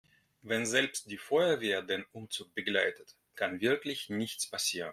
[0.41, 4.89] Wenn selbst die Feuerwehr den Umzug begleitet, kann wirklich nichts passieren.